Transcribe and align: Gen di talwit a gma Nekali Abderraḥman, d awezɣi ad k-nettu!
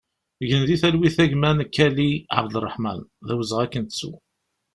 Gen 0.47 0.63
di 0.67 0.75
talwit 0.81 1.17
a 1.23 1.25
gma 1.31 1.49
Nekali 1.53 2.11
Abderraḥman, 2.37 2.99
d 3.25 3.27
awezɣi 3.33 3.61
ad 3.63 3.69
k-nettu! 3.71 4.11